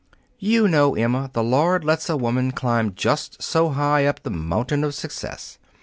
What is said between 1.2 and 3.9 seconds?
the Lord lets a woman climb just so